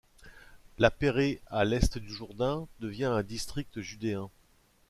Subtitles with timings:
[0.79, 4.31] La Pérée à l'Est du Jourdain devient un district judéen.